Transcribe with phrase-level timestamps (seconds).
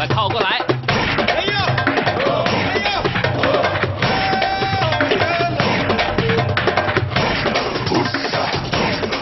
[0.00, 0.58] 快靠过来。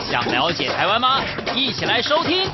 [0.08, 1.20] 想了解台湾吗？
[1.52, 2.44] 一起来收听《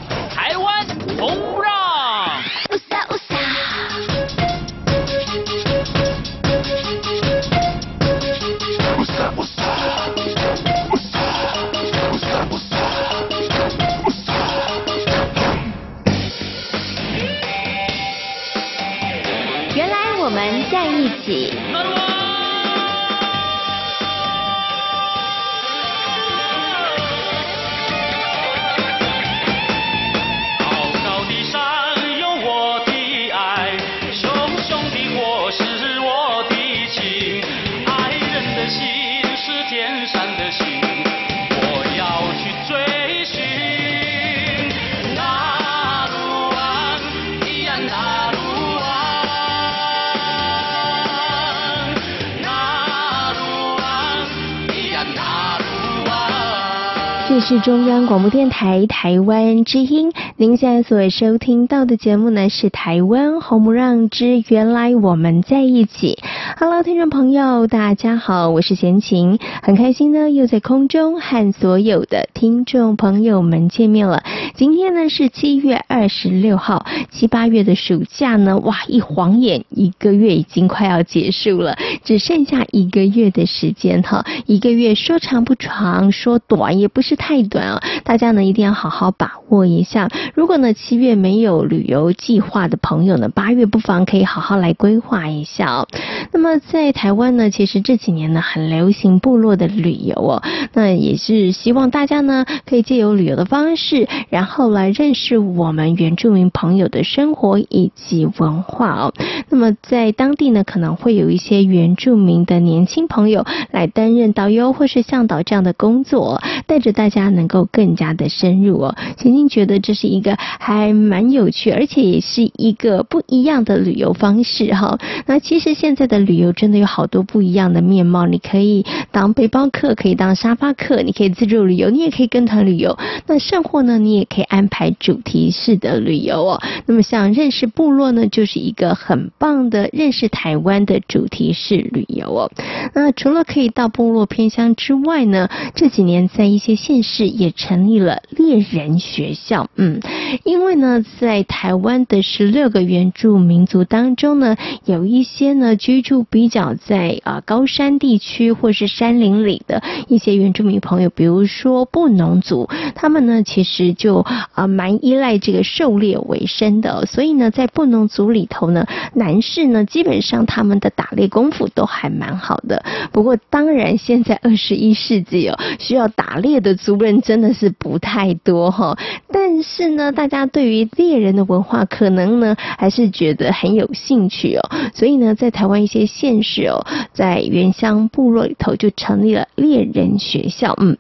[57.61, 66.19] 中央广播电台台湾之音，您现在所收听到的节目呢是《台湾红不让之原来我们在一起》。
[66.57, 74.23] Hello，听众朋友，大家好，我是贤琴，很开心呢又在空中和所有的听众朋友们见面了。
[74.55, 90.09] 今天呢是七月二十六号，七八月的暑假呢，哇，一晃眼一个月已经快要结束了，只剩下一个月的时间哈，一个月说长不长，说短也不是太短啊，大家呢一定要好好把握一下。
[90.35, 95.89] 如果呢七月没有旅游计划的朋友呢，八月不妨可以好好来规划一下哦。
[96.35, 109.15] 那么在台湾呢，其实这几年呢很流行部落的旅游哦，那也是希望大家呢可以借由旅游的方式，然后来认识我们原住民朋友的生活以及文化哦。
[109.49, 118.97] 那么在当地呢，可能会有一些原住民的年轻朋友来担任导游或是向导这样的工作，带着大家能够更加的深入哦。
[119.17, 124.99] 曾经觉得这是一个还蛮有趣，而且也是一个不一样的旅游方式哈。
[125.27, 132.99] 那其实现在的旅游真的有好多不一样的面貌，你可以当背包客，可以当沙发客，你可以自助旅游，你也可以跟团旅游。
[133.27, 136.63] 那甚或呢，你也可以安排主题式的旅游哦。
[136.87, 142.51] 那么像认识部落呢，就是一个很棒的认识台湾的主题式旅游哦。
[142.95, 149.69] 那除了可以到部落偏乡之外呢，这几年在一些县市也成立了猎人学校。
[149.77, 150.01] 嗯，
[150.45, 164.25] 因为呢，在台湾的十六个原住民族当中呢，有一些呢居住就比较在啊高山地区或是山林里的一些原住民朋友，比如说布农族，他们呢其实就。
[164.53, 172.85] 啊，蛮依赖这个狩猎为生的，所以呢，在布农族里头呢，男士呢，基本上他们的打猎功夫都还蛮好的。
[173.11, 178.97] 不过，当然，现在二十一世纪哦，需要打猎的族人真的是不太多哈。
[179.33, 184.71] 但是呢，大家对于猎人的文化，可能呢，还是觉得很有兴趣哦。
[184.95, 190.97] 所以呢，在台湾一些现实哦，在原乡部落里头就成立了猎人学校，嗯。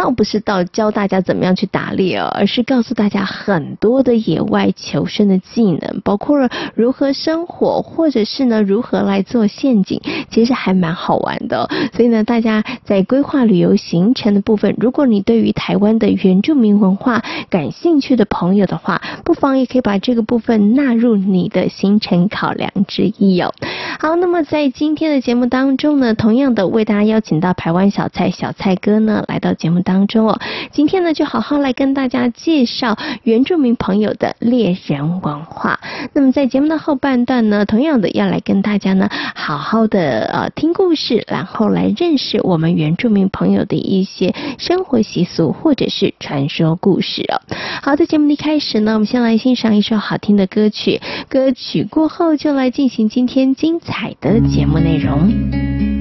[0.00, 10.00] 倒不是到教大家怎么样去打猎哦，而是告诉大家很多的野外求生的技能，包括如何生火，或者是呢如何来做陷阱，
[10.30, 11.68] 其实还蛮好玩的。
[11.92, 23.52] 所以呢，大家在规划旅游行程的部分，如果你对于台湾的原住民文化感兴趣的朋友的话，不妨也可以把这个部分纳入你的行程考量之一哦。
[23.98, 29.89] 好，那么在今天的节目当中呢，同样的为大家邀请到台湾小菜小菜哥呢来到节目当。
[29.90, 30.40] 当中哦，
[30.70, 35.80] 今天呢就好好来跟大家介绍原住民朋友的猎人文化。
[36.12, 47.42] 那么在节目的后半段呢，同样的要来跟大家呢好好的呃听故事，然后来认识我们原住民朋友的一些生活习俗或者是传说故事哦。
[47.82, 55.99] 好的，节目的开始呢，我们先来欣赏一首好听的歌曲，歌曲过后就来进行今天精彩的节目内容。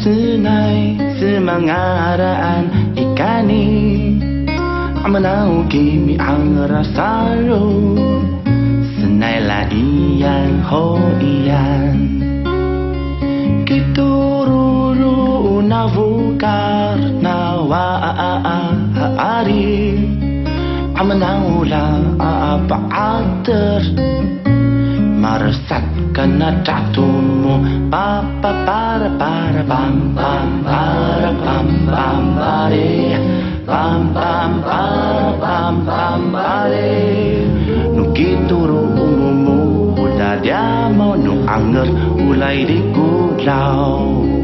[0.00, 3.66] senai semangaraan ikani.
[5.04, 7.92] Amanau kimi ang rasaro
[8.96, 11.96] Senai la iyan ho iyan
[13.68, 15.12] Kitururu
[15.60, 19.06] unavukar na wa a a a
[19.44, 20.00] ari.
[20.96, 21.84] Amanau la
[22.16, 22.32] a
[22.88, 23.12] a
[25.24, 25.80] Maresat
[26.12, 27.88] kena catumu.
[27.88, 33.16] Pa pa para para pam pam para pam pam pare
[33.64, 37.40] Pam pam para pam pam pare
[37.96, 41.88] Nukituru umumu Uda dia mau nu anger
[42.20, 44.43] Ulai di guglau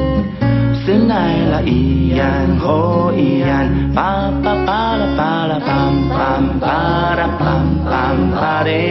[1.11, 2.79] nai la iyan ho
[3.27, 4.09] iyan pa
[4.43, 6.77] pa pa la pa la pam pam pa
[7.19, 8.87] ra pam pam pa re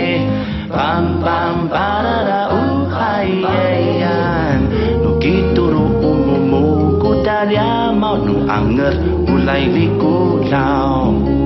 [0.77, 2.63] pam pam pa ra ra u
[2.95, 4.61] kai iyan
[5.03, 6.65] no kituru umumu
[7.03, 7.73] kutaria
[8.03, 8.95] mau nu anger
[9.33, 10.17] ulai liku
[10.53, 11.40] lao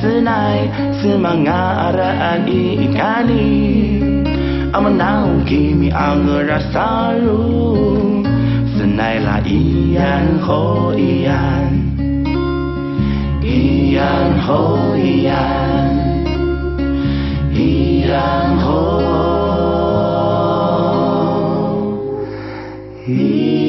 [0.00, 0.70] senai
[1.02, 3.46] semangaraan ikani
[4.74, 7.46] Amanau kimi ang rasaru
[8.74, 11.70] Senai la iyan ho iyan
[13.38, 14.62] Iyan ho
[14.98, 15.90] iyan
[17.54, 18.82] Iyan ho
[23.06, 23.63] Iyan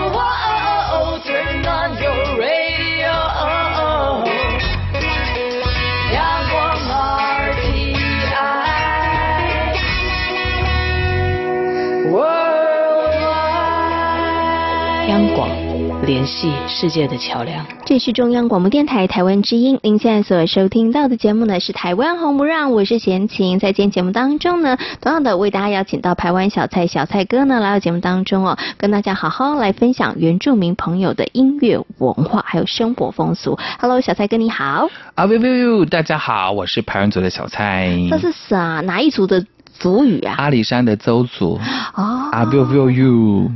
[16.11, 17.65] 联系世界的桥梁。
[17.85, 23.57] 这是中央广播电台台湾之音，您现在所收听到的节目呢是台湾红不让，我是贤琴。
[23.57, 33.57] 在今天节目当中呢，同样的为大家邀请到台湾小蔡小蔡哥呢来到节目当中哦，跟大家好好来分享原住民朋友的音乐文化还有生活风俗。
[33.79, 34.89] Hello，小蔡哥你好。
[35.15, 37.89] 啊，喂喂喂，大家好，我是排湾族的小蔡。
[38.09, 38.81] 这是啥？
[38.81, 40.35] 哪一族的族语啊？
[40.37, 41.57] 阿里山的邹族
[41.95, 43.49] 哦，阿 biu biu you。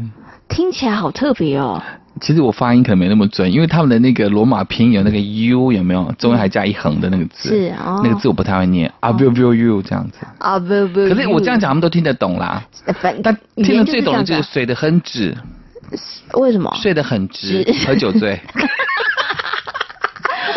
[0.48, 1.84] 听起来好特别哦。
[2.22, 6.10] 其实我发音可能没那么准，因为他们的那个罗马拼音有那个 u 有没有？
[6.18, 7.50] 中间还加一横的那个字。
[7.50, 8.00] 是哦。
[8.04, 10.20] 那个字我不太会念，阿 biu biu you 这样子。
[10.38, 11.10] 阿 biu biu。
[11.14, 12.64] 可是我这样讲，他们都听得懂啦。
[13.22, 15.36] 但听得最懂的就是水的很直。
[16.36, 16.74] 为什么？
[16.82, 18.40] 睡得很直，喝酒醉。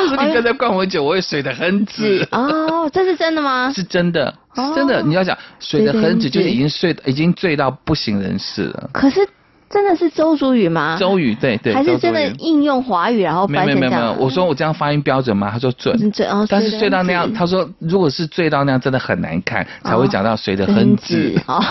[0.00, 2.25] 我说你不要再灌我酒，我也睡得很直。
[2.31, 3.73] 哦，这是真的吗？
[3.75, 5.03] 是真的，是真的。
[5.03, 8.91] 你要讲睡得很直，就是已经睡，已经醉到不省人事了。
[8.93, 9.29] 可是。
[9.71, 10.97] 真的是邹族语吗？
[10.99, 11.75] 周语，对对。
[11.75, 13.81] 还是真的应用华语，然后翻成这样？
[13.81, 15.51] 没有没有没有，我说我这样发音标准吗？
[15.53, 16.11] 他说准。
[16.11, 16.47] 准哦。
[16.49, 21.39] 但是醉到那样，他说如果是醉到那样，真的很难看，才会讲到谁的哼字。
[21.47, 21.63] 哦。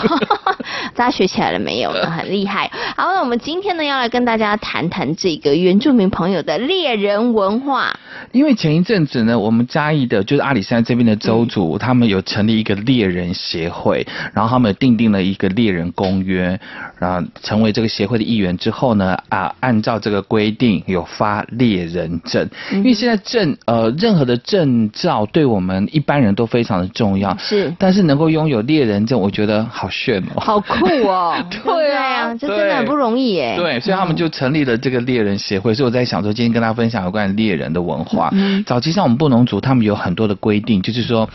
[0.94, 2.08] 大家学起来了没有呢？
[2.10, 2.70] 很厉害。
[2.96, 7.98] 好，那我们今天呢要来跟大家谈谈这个原住民朋友的猎人文化。
[8.32, 16.60] 因为前一阵子呢，我们嘉义的就是阿里山这边的邹族，他们有成立一个猎人协会，然后他们订定了一个猎人公约，
[17.00, 17.87] 然后成为这个。
[17.88, 38.30] 协会的议员之后呢，啊，按照这个规定有发猎人证，因为现在证呃任何的证照对我们一般人都非常的重要，是，但是能够拥有猎人证，我觉得好炫哦，好酷哦， 对啊，这真的很不容易耶，对，所以他们就成立了这个猎人协会，所以我在想说，今天跟大家分享有关猎人的文化。
[38.34, 41.30] 嗯，早期像我们布农族，他们有很多的规定，就是说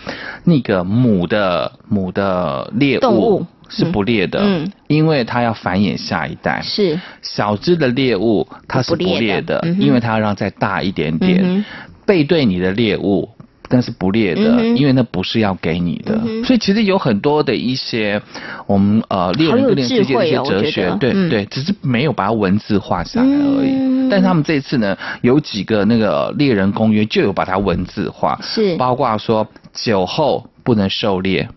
[0.45, 3.47] 那个母的母的猎物。
[3.73, 6.61] 是不猎的，嗯，因为它要繁衍下一代。
[6.63, 6.99] 是。
[7.23, 11.65] 小只的猎物，它是不猎的，因为它要让再大一点点。
[12.05, 13.29] 背对你的猎物，
[13.69, 16.21] 但是不猎的，因为那不是要给你的。
[16.45, 18.21] 所以其实有很多的一些
[18.67, 24.11] 我们呃猎人跟猎人之间的一些哲学，对对，只是没有把它文字化下来而已。
[24.11, 28.77] 但是他们这次呢，有几个那个猎人公约就有把它文字化，是。
[28.77, 31.49] 包括说酒后不能狩猎。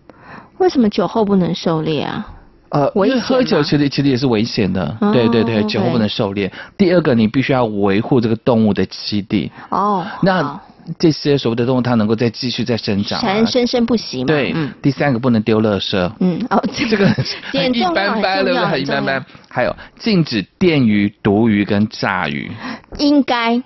[0.58, 2.26] 为什么酒后不能狩猎啊？
[2.70, 4.96] 呃，因为喝酒其实其实也是危险的。
[5.00, 6.50] 哦、对对对，酒后不能狩猎。
[6.76, 9.50] 第二个，你必须要维护这个动物的栖地。
[9.70, 10.60] 哦，那
[10.98, 14.26] 这些所谓的动物，它能够再继续再生长，才能生生不息嘛。
[14.26, 16.12] 对，嗯、第三个不能丢垃圾。
[16.20, 19.24] 嗯，哦，这个很一般般了，很一般般。
[19.48, 22.50] 还有禁止电鱼、毒鱼跟炸鱼。
[22.98, 23.62] 应该。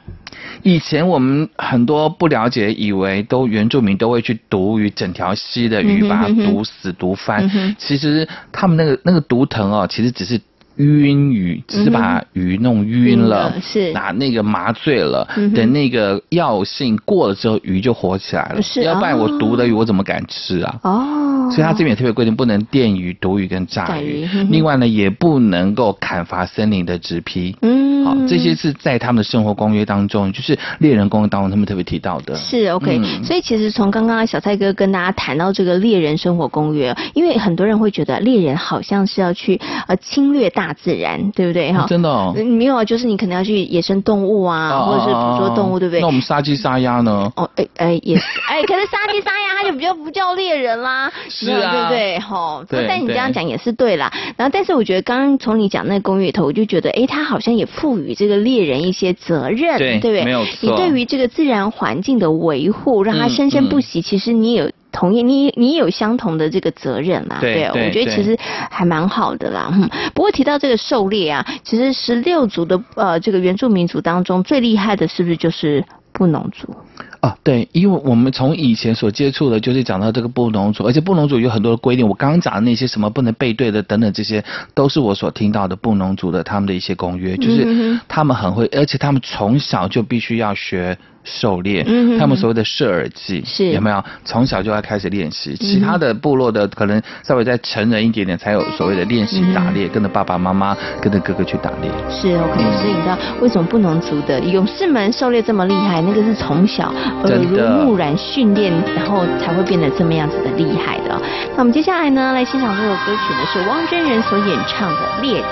[0.62, 7.76] 以前我们很多不了解，以为都原住民都会去毒鱼，整条溪的鱼把它毒死、毒翻。
[7.78, 10.40] 其实他们那个那个毒藤哦，其实只是
[10.76, 18.62] 晕鱼，只是把鱼弄晕了，是拿那个麻醉了，等那个药性过了之后，鱼就活起来了。
[18.62, 20.80] 是，要不然我毒的鱼我怎么敢吃啊？
[20.82, 24.26] 哦，所以他这边也特别规定，不能电鱼、毒鱼跟炸鱼。
[24.48, 27.54] 另外呢，也不能够砍伐森林的植被。
[27.62, 27.90] 嗯。
[28.02, 32.34] 好，这些是在他们的生活公约当中，就是猎人公约当中他们特别提到的。
[32.34, 41.86] 是 OK，所以其实从刚刚小蔡哥跟大家谈到这个猎人生活公约，因为很多人会觉得猎人好像是要去呃侵略大自然，对不对哈？
[41.88, 46.00] 真的哦，没有啊，就是你可能要去野生动物啊，或者是捕捉动物，对不对？
[46.02, 47.32] 那我们杀鸡杀鸭呢？
[47.34, 52.18] 哦，哎哎也是， 哎，可是杀鸡杀鸭它就比较不叫猎人啦，是啊，对不对？
[52.18, 54.12] 哈，但你这样讲也是对啦。
[54.36, 60.24] 然后，但是我觉得刚刚从你讲那个公里头，我就觉得，哎，他好像也赋予这个猎人一些责任，对不对？
[60.24, 60.56] 没有错。
[60.60, 67.38] 你对于这个自然环境的维护，让它生生不息，其实你有同意，你你也有相同的这个责任啦。
[67.40, 68.37] 对，我觉得其实
[68.70, 69.73] 还蛮好的啦。
[70.14, 76.75] 不过提到这个狩猎啊，其实十六族的呃这个原住民族当中最厉害的是不是就是布农族？
[77.20, 82.09] 啊，对，因为我们从以前所接触的，就是讲到这个布农族，而且布农族有很多的规定。
[82.09, 84.42] 我刚刚讲的那些什么不能背对的等等，这些
[84.75, 90.99] 都是我所听到的布农族的他们的一些公约，就是他们很会，而且他们从小就必须要学。
[91.24, 91.84] 狩猎，
[92.18, 94.02] 他们所谓的射耳技是有没有？
[94.24, 95.54] 从小就要开始练习。
[95.56, 101.90] 其他的部落的可能稍微再成人一点点，才有所谓的练习打猎，跟着爸爸妈妈，跟着哥哥去打猎。
[102.10, 106.00] 是 OK，所以你知道为什么不能族的勇士们狩猎这么厉害？
[106.02, 106.92] 那个是从小
[107.24, 111.20] 耳濡目染训练，然后才会变得这么样子的厉害的。
[111.54, 115.44] 那我们接下来呢，来欣赏这首歌曲呢，是汪真人所演唱的《猎人》。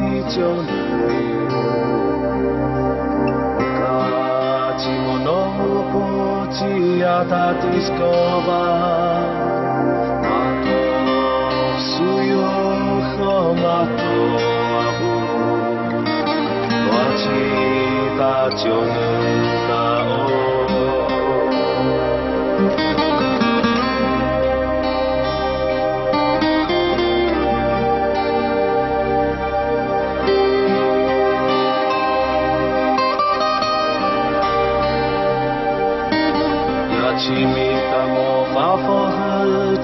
[0.00, 0.72] 八九六，
[3.76, 5.28] 卡其莫诺
[5.92, 5.94] 布
[6.50, 7.98] 吉亚达迪斯科
[8.46, 8.48] 巴，
[10.22, 10.24] 马
[10.64, 10.66] 托
[11.78, 11.92] 苏
[12.22, 12.32] 尤
[13.10, 14.00] 和马托
[14.72, 15.02] 阿布，
[16.88, 17.22] 八七
[18.18, 18.20] 八
[18.56, 19.29] 九六。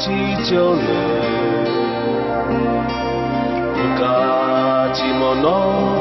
[0.06, 0.12] 地
[0.48, 0.82] 上の
[3.75, 5.34] 昔物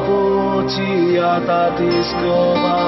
[0.06, 2.85] 持ちやたディスコバー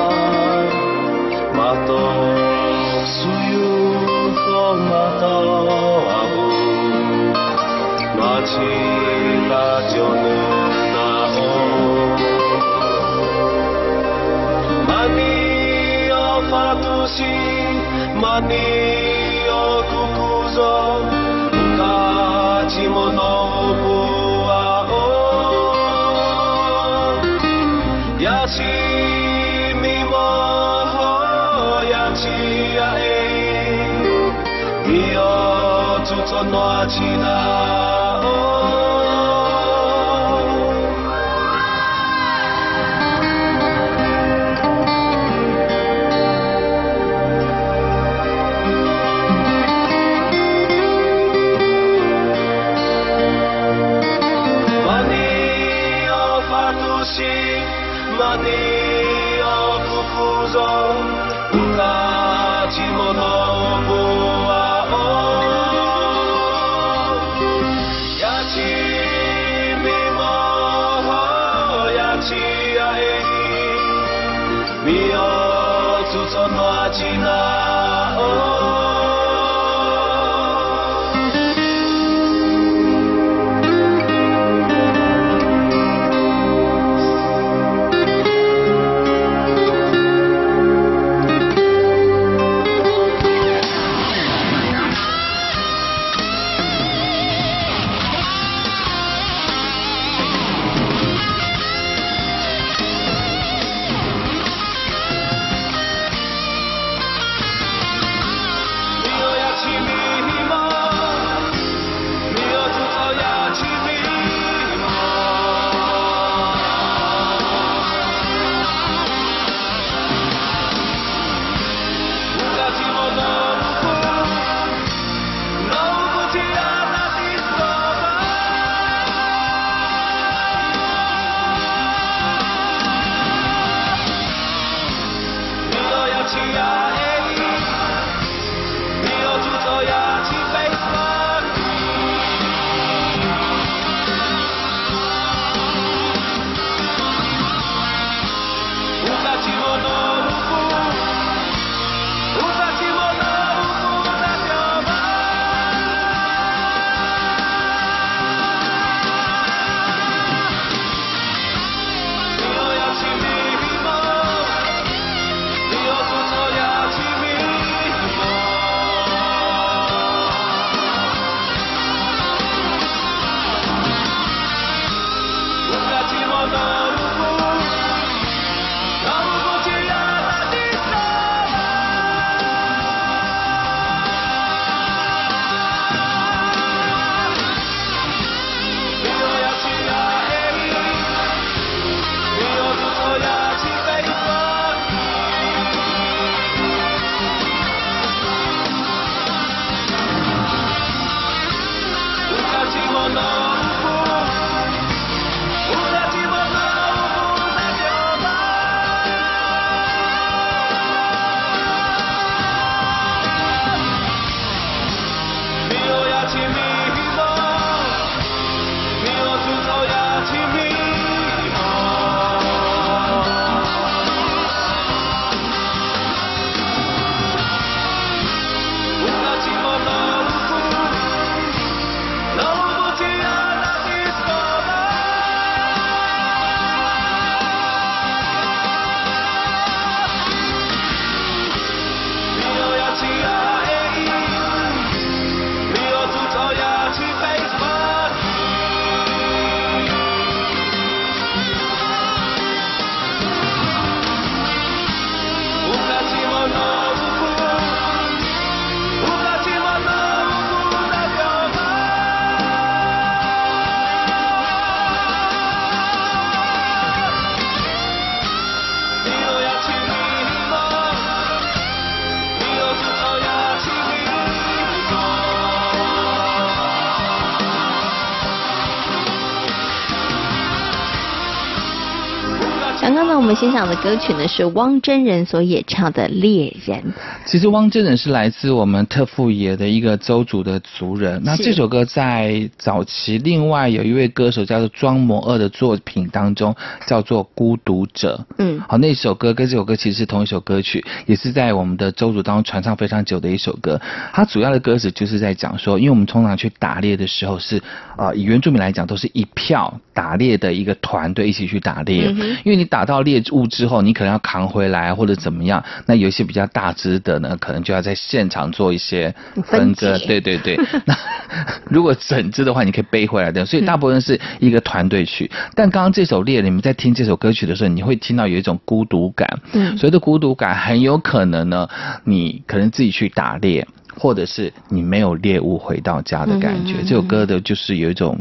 [283.38, 286.76] 欣赏的歌曲呢是汪真人所演唱的《猎人》。
[287.24, 291.22] 其实汪真人是来自我们特富野的一个邹族的族人。
[291.24, 296.52] 那这首歌在早期另外有一位歌手叫做庄摩二的作品当中
[296.88, 298.26] 叫做《孤独者》。
[298.38, 303.80] 嗯，好，那首歌跟这首歌其实是同一首歌曲，也是在我们的邹族当中传唱非常久的一首歌。
[304.12, 307.62] 它主要的歌词就是在讲说，因为我们通常去打猎的时候是，
[307.96, 315.62] 呃，以原住民来讲都是一票打猎的一个团队一起去打猎，嗯，因为你打到猎物之后，你可能要扛回来或者怎么样。
[315.86, 319.14] 那有一些比较大只的呢，可能就要在现场做一些
[319.44, 319.98] 分割。
[319.98, 320.58] 对对对。
[320.84, 320.96] 那
[321.68, 323.44] 如果整只的话，你可以背回来的。
[323.44, 325.30] 所以大部分是一个团队去。
[325.54, 329.28] 但刚刚这首猎人，你们在听这首歌曲的时候，你会听到有一种孤独感。
[329.52, 329.76] 嗯。
[329.76, 331.68] 所谓的孤独感，很有可能呢，
[332.04, 333.66] 你可能自己去打猎。
[333.98, 338.16] 或者是你没有猎物回到家的感觉，嗯、这首歌的就是有一种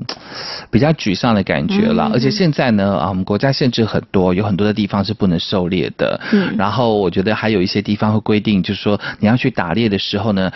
[0.72, 2.10] 比较沮丧的感觉了。
[2.10, 6.20] 嗯、而且现在呢，啊，我们国家限制很多，有很多的地方是不能狩猎的。
[6.34, 6.56] 嗯。
[6.58, 10.52] 然后我觉得还有一些地方会规定，就是说你要去打猎的时候呢。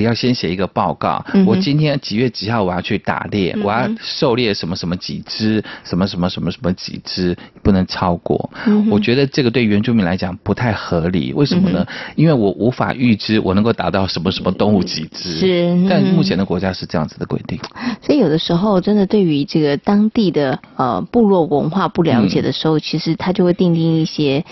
[0.00, 8.50] 要先写一个报告，我今天几月几号我要去打猎，我要狩猎什么什么几只，什么什么什么什么几只，不能超过。
[8.90, 11.86] 我觉得这个对原住民来讲不太合理，为什么呢？
[12.16, 15.38] 因为我无法预知我能够打到什么什么动物几只。
[15.38, 17.58] 是，但目前的国家是这样子的规定。
[18.02, 24.44] 所以有的时候真的对于这个当地的呃部落文化不了解的时候，其实他就会定定一些。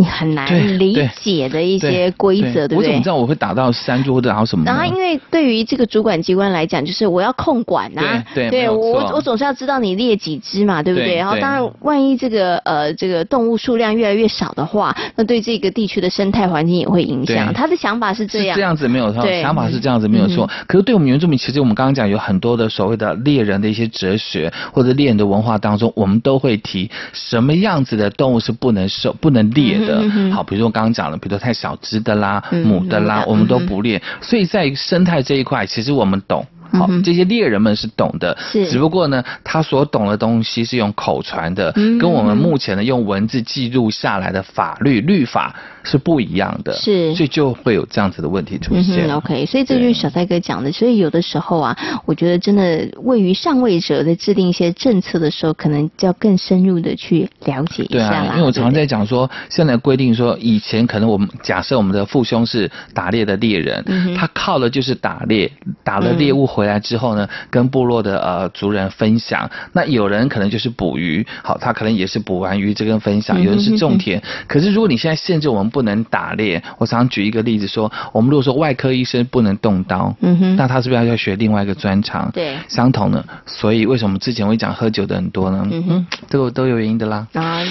[0.00, 2.76] 你很难理解的一些规则，对不对？
[2.78, 4.64] 我怎么知道我会打到山猪或者打到什么？
[4.64, 11.16] 然后，因为对于这个主管机关来讲，就是我要控管啊，对，对我我总是要知道你列几只嘛，对不对？
[11.16, 17.52] 然后，当然，万一这个呃这个动物数量越来越少的话，那对这个地区的生态环境也会影响。
[17.52, 20.48] 他的想法是这样，这样子没有错，想法是这样子没有错。
[20.66, 29.89] 可是对我们原住民，其实我们刚刚讲有很多的所谓的猎人的一些哲学或者猎人的文化当中，我们都会提什么样子的动物是不能狩、不能猎的。
[30.32, 30.70] 好，比如说。
[30.70, 34.00] 刚刚讲了，比如说太小只的啦、母的啦，我们都不猎。
[34.20, 36.46] 所以在生态这一块，其实我们懂。
[36.72, 49.08] 好，这些猎人们是懂的，是，只不过呢，他所懂的东西是用口传的，跟我们目前的用文字记录下来的法律律法是不一样的，是，所以就会有这样子的问题出现。
[49.08, 58.20] 嗯、OK，所以这就是小蔡哥讲的，所以有的时候啊，我觉得真的位于上位者在制定一些政策的时候，可能就要更深入的去了解一下啦。
[58.20, 65.50] 对啊，因为我常常在讲说，现在规定说，以前可能我们假设我们的父兄是打猎的猎人，嗯、他靠的就是打猎，
[65.82, 69.50] 打了猎物回来之后呢，跟部落的呃族人分享。
[69.72, 73.40] 那有人可能就是捕鱼，好，他可能也是捕完鱼这跟分享。
[73.40, 82.30] 有人是种田，可是如果你现在限制我们不能打猎，我常举一个例子说，我们如果说外科医生不能动刀，嗯哼，那他是不是要学另外一个专长？
[82.32, 83.24] 对，相同的。
[83.46, 85.66] 所以为什么之前会讲喝酒的很多呢？
[85.70, 87.26] 嗯哼，这个都有原因的啦。
[87.32, 87.62] 啊，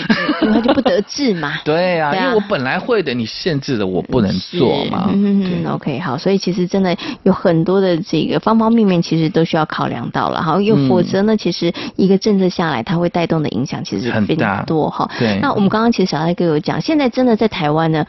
[0.42, 1.54] 因为他就不得志嘛。
[1.66, 5.10] 对啊，因为我本来会的，你限制了我不能做嘛。
[5.14, 9.30] 嗯哼对，OK，好，所以其实真的有很多的这个方方面面，其实。
[9.30, 11.38] 都需要考量到了，好，又否则呢？
[11.38, 15.08] 其实一个政策下来，它会带动的影响其实非常多哈。
[15.20, 18.06] 对，那我们刚刚其实小艾哥有讲，现在真的在台湾呢，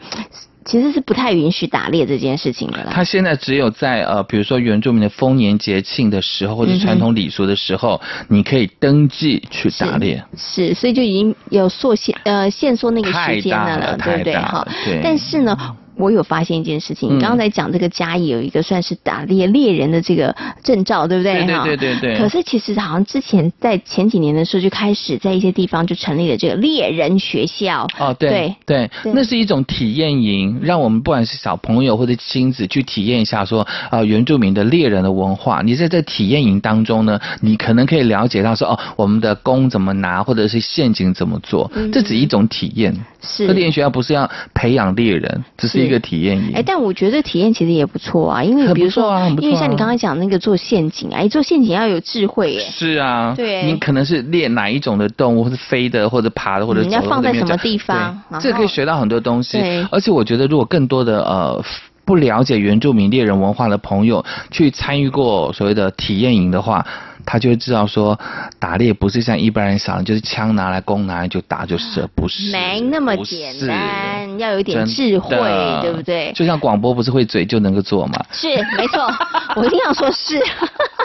[0.65, 2.91] 其实是不太允许打猎这件事情的啦。
[2.93, 10.23] 他现在只有在呃，比如说原住民的丰年节庆的时候，或者传统礼俗的时候，嗯、你可以登记去打猎。
[10.37, 14.35] 是，所以就已经有缩限呃限缩那个时间了，了对不对？
[14.35, 14.67] 哈，
[15.03, 15.57] 但是呢。
[15.95, 21.45] 我有发现一件事情，你刚才讲这个嘉义有一个算是打猎猎人的这个证照，对不对？
[21.45, 22.17] 对对对对。
[22.17, 27.87] 可是其实好像之前在前几年的时候就开始在一些地方就成立了这个猎人学校。
[27.99, 35.61] 哦，对对对，那是一种体验营，让我们不管是小朋友或者亲子去体验一下说啊原住民的猎人的文化。
[35.61, 42.95] 你在这体验营当中呢，你可能可以了解到说哦我们的弓怎么拿，或者是陷阱怎么做，这只是一种体验。
[43.21, 43.47] 是。
[43.47, 46.51] 这猎人学校不是要培养猎人，只是一个体验营。
[46.55, 52.59] 哎，但我觉得体验其实也不错啊，因为比如说，啊啊、因为像你刚刚讲那个做陷阱，哎，做陷阱要有智慧耶。
[52.61, 59.59] 是啊，对，你可能是猎哪一种的动物，或是飞的，或者爬的，或者、嗯、你要放在什么地方，这可以学到很多东西。
[59.91, 61.63] 而且我觉得，如果更多的呃
[62.11, 66.85] 不了解原住民猎人文化的朋友去参与过所谓的体验营的话。
[67.23, 68.19] 他就会知道说，
[68.59, 75.37] 打猎不是像一般人想的，就是枪拿来弓拿来就打就是，不是，没那么简单，要有一点智慧，
[75.83, 76.33] 对不对？
[76.33, 78.19] 就像广播不是会嘴就能够做吗？
[78.31, 79.07] 是，没错，
[79.55, 80.41] 我一定要说是，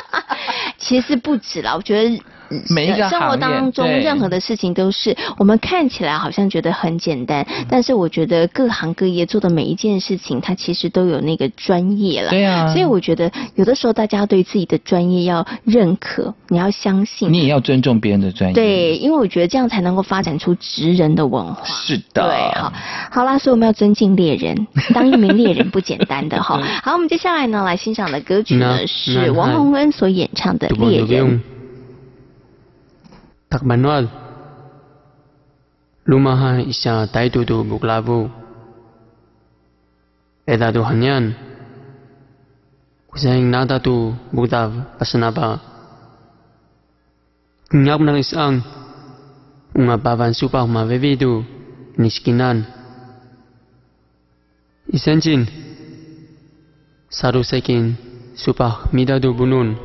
[0.78, 2.20] 其实不止啦，我觉得。
[2.70, 12.30] 每一个生活当中任何的事情都是我们看起来好像觉得很简单，但是我觉得各行各业做的每一件事情，它其实都有那个专业了。
[12.30, 18.54] 对啊，所以我觉得有的时候大家对自己的专业要认可，你要相信，你也要尊重别人的专业。
[18.54, 21.64] 对，因为我觉得这样才能够发展出职人的文化。
[21.64, 22.22] 是的。
[22.22, 22.72] 对，好，
[23.10, 26.60] 好啦，所以我们要尊敬猎人，当一名猎人不简单的哈。
[26.84, 31.40] 好，我们接下来呢来欣赏的歌曲呢是王洪恩所演唱的《猎人》。
[33.46, 34.10] Tak manual,
[36.02, 38.26] lumaha isya taitu tu buklavu
[40.46, 41.34] eda tu hanyan.
[43.10, 45.62] Kusaing nada tu buktav pasanaba
[47.72, 48.60] ngap nang isang.
[49.76, 51.44] Unga pavan supah mavevidu
[52.00, 52.64] niskinan
[54.88, 55.44] isenjin
[57.12, 57.92] sarusekin
[58.32, 59.76] supah midadu bunun.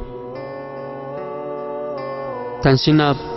[2.64, 3.31] Tansinap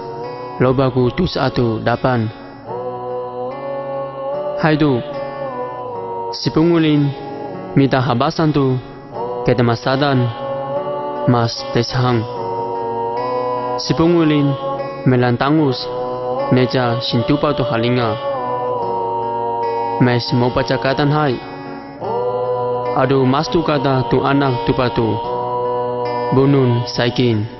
[0.62, 2.30] Lobagu Tus'atu Dapan.
[6.30, 7.10] Si pungulin
[7.74, 8.78] Mita habasan tu
[9.42, 10.30] Kete masadan
[11.26, 12.22] Mas teshang.
[13.82, 14.54] Sipungulin
[15.10, 15.90] Melantangus
[16.54, 18.14] Neja sintupa tu halinga.
[20.06, 21.34] Mes mau pacakatan hai.
[22.94, 24.72] Adu mas tu kata tu anak tu.
[24.76, 25.18] Patu
[26.30, 27.53] Bunun saikin.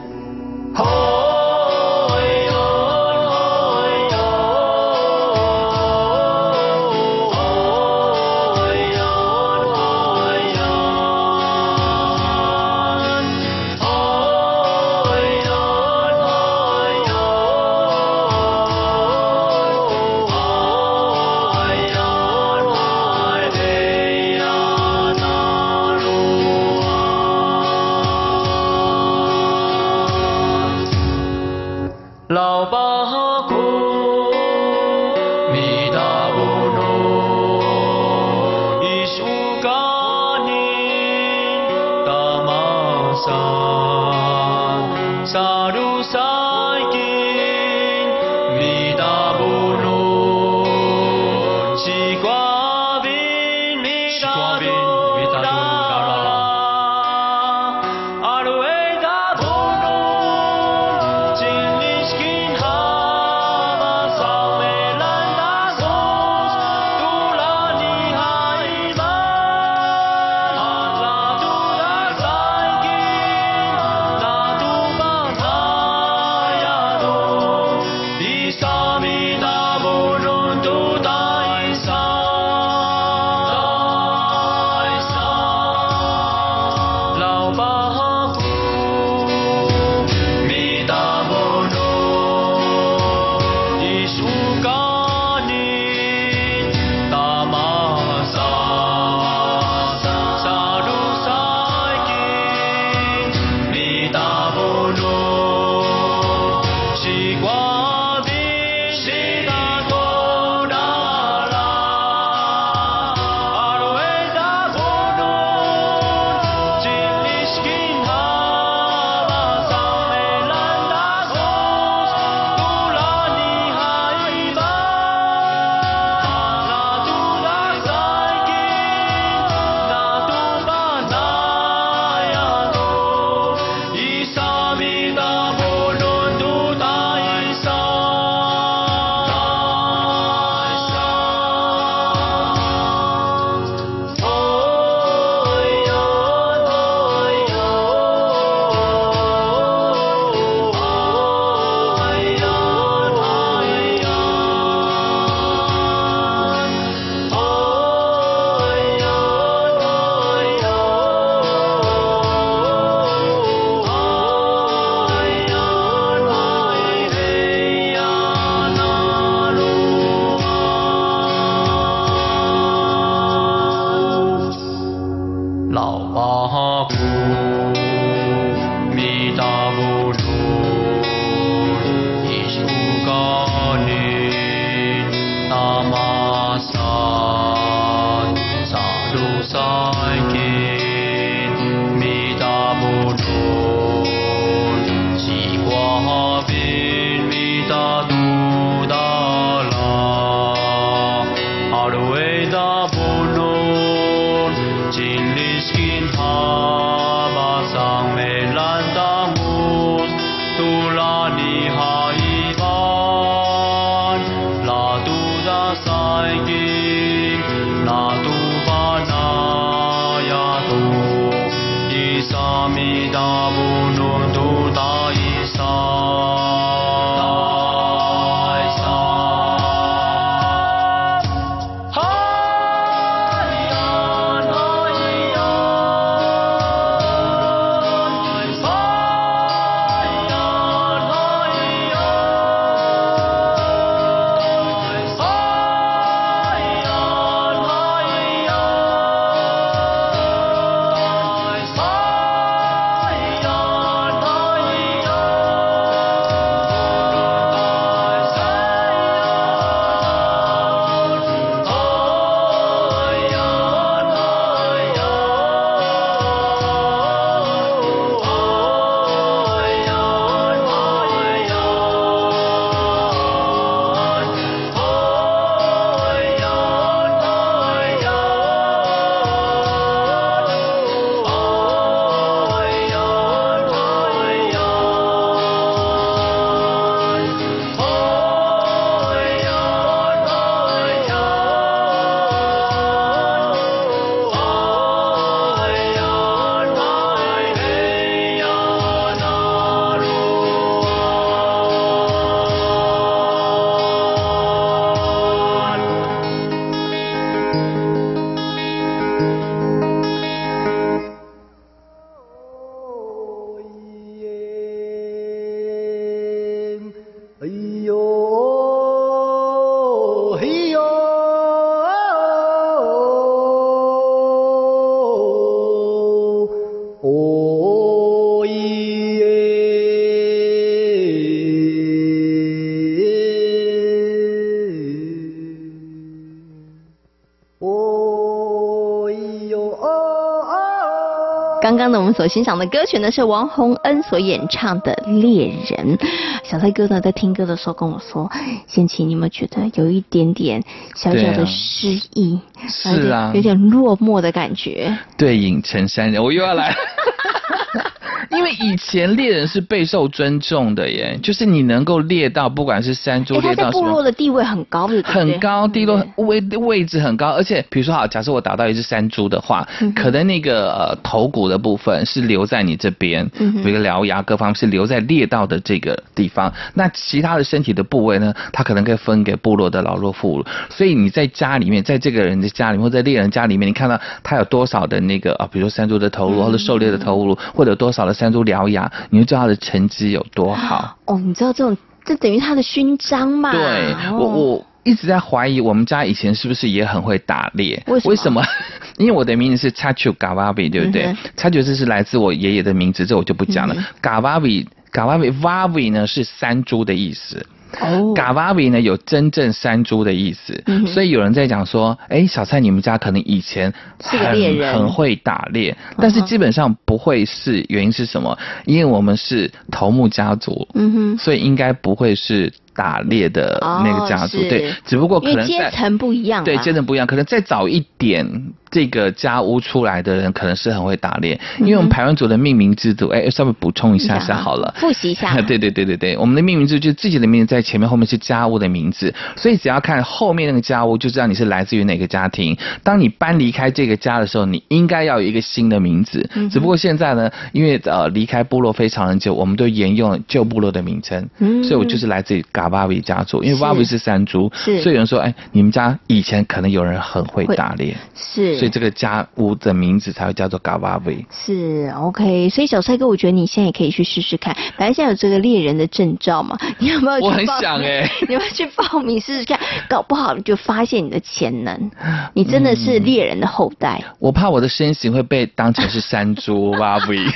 [341.64, 345.96] 刚刚呢，我们所欣赏的歌曲呢是王洪恩所演唱的《猎人》。
[346.42, 348.30] 小蔡哥呢在听歌的时候跟我说
[348.68, 350.62] ：“贤琪，你有没有觉得有一点点
[350.94, 352.38] 小小的失意？
[352.68, 356.76] 是啊，有点落寞的感觉。”对影成山人，我又要来。
[358.44, 388.90] 因为以前猎人是备受尊重的耶，就是你能够猎到，不管是山猪猎到什么，欸、部落的地位很高的，很高，地落位位置很高，而且比如说好，假设我打到一只山猪的话，嗯、可能那个呃头骨的部分是留在你这边，嗯，比如獠牙各方面是留在猎到的这个地方，那其他的身体的部位呢，它可能可以分给部落的老弱妇孺，所以你在家里面，在这个人的家里面，或者在猎人家里面，你看到他有多少的那个啊，比如说山猪的头颅，或者狩猎的头颅，或者有多少的山猪獠牙。
[389.10, 391.18] 你就知道他的成绩有多好哦。
[391.18, 393.52] 你知道这种，这等于他的勋章嘛？
[393.52, 397.80] 对，哦、我我一直在怀疑，我们家以前是不是也很会打猎？
[397.86, 398.42] 为什么？
[398.98, 403.74] 因为我的名字是 Chachu Gavavi，对不对、嗯、？Chachu 这是来自我爷爷的名字，这我就不讲了。
[403.76, 407.46] 嗯、Gavavi Gavavi Vavi 呢是山猪的意思。
[407.80, 418.38] 哦，Gavavi 呢有真正山猪的意思，嗯、所以有人在讲说，哎、欸，小蔡你们家可能以前很很会打猎，但是基本上不会是，原因是什么？
[418.64, 422.52] 因为我们是头目家族，嗯哼，所以应该不会是。
[422.74, 428.26] 打猎的那个家族，哦、对，只不过可能阶层不一样，对，阶层不一样，可能再早一点，
[428.70, 442.56] 这个家屋出来的人可能是很会打猎，嗯、因为我们排湾族的命名制度，哎，稍微补充一下下好了，复习一下， 对对对对对，我们的命名制度就是自己的名字在前面，后面是家屋的名字，所以只要看后面那个家屋，就知道你是来自于哪个家庭。
[442.82, 461.24] 当你搬离开这个家的时候，你应该要有一个新的名字，嗯、只不过现在呢，因为呃离开部落非常的久，我们都沿用旧部落的名称，嗯，所以我就是来自于嘎巴维家族，因为瓦维是山猪，是，所以有人说，哎，你们家以前可能有人很会打猎，是，所以这个家屋的名字才会叫做嘎瓦维。
[461.30, 467.26] 是，OK，所以小帅哥，我觉得你现在也可以去试试看，反正现在有这个猎人的证照嘛，你有没有？
[467.26, 469.58] 我很想哎、欸，你要不要去报名试试看？
[469.88, 471.90] 搞不好你就发现你的潜能，
[472.34, 474.00] 你真的是猎人的后代。
[474.02, 477.18] 嗯、我怕我的身形会被当成是山猪瓦维。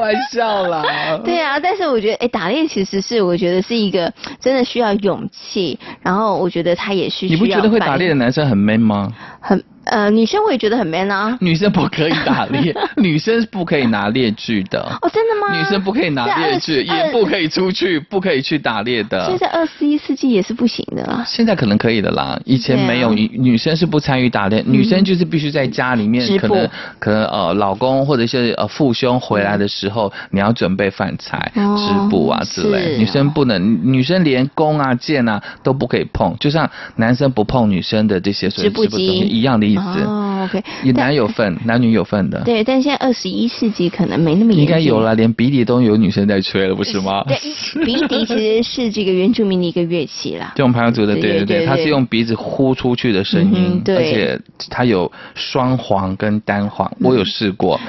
[0.00, 0.82] 开玩笑啦，
[1.24, 7.34] 对啊，但是我觉得，哎、欸，打猎其实是我觉得是一个真的需要勇气，然后我觉得他也是需要。
[7.34, 9.12] 你不觉得会打猎的男生很 man 吗？
[9.40, 9.62] 很。
[9.88, 11.36] 呃，女生我也觉得很 man 啊。
[11.40, 14.80] 女生不可以打猎， 女生是不可以拿猎具的。
[15.02, 15.58] 哦，真的吗？
[15.58, 19.24] 女生不可以拿猎具，也不可以出去，不可以去打猎的。
[19.26, 21.24] 现在二十一世纪也是不行的啦。
[21.26, 23.12] 现在可能可以的啦，以前没有。
[23.12, 26.68] 女女生是不参与打猎，女生就是必须在家里面，可能
[26.98, 32.98] 可能呃老公或者是呃父兄回来的时候，你要准备饭菜、织布啊之类。
[32.98, 39.77] 女生不能，女生连弓啊箭啊都不可以碰，就像男生不碰女生的这些所以织布东西一样的意思。
[39.78, 42.40] 哦，OK，有男有份，男女有份的。
[42.44, 44.52] 对，但现在二十一世纪可能没那么。
[44.52, 47.24] 应该有了，连鼻笛都有女生在吹了，不是吗？
[47.28, 47.36] 对，
[47.84, 50.52] 鼻笛其实是这个原住民的一个乐器啦。
[50.56, 57.80] 这种排湾族的，对对对，它是用鼻子呼出去的声音，而且它有双簧跟单簧，我有试过，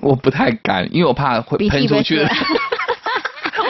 [0.00, 2.20] 我不太敢，因为我怕会喷出去。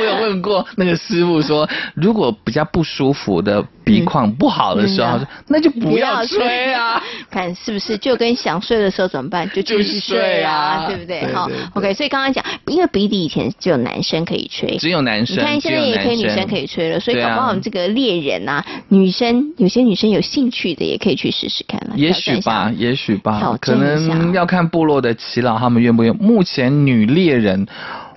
[0.07, 7.03] 我有问过那个师傅说， 如果比较不舒服的鼻况不好的时候，那就不要吹啊。
[7.31, 9.49] 看是不是就跟想睡的时候怎么办？
[9.51, 11.33] 就继续睡啊，对不对？
[11.33, 11.93] 好，OK。
[11.95, 15.37] 所以刚刚讲，因为鼻底以前只有男生可以吹，只有男生。
[15.37, 21.95] 你看现在也可以女生可以吹了，所以搞不好我们这个猎人啊，女生有些女生有兴趣的也可以去试试看了。
[21.97, 26.17] 也许吧，也许吧，可能要看部落的耆老他们愿不愿意。
[26.21, 27.67] 目前女猎人。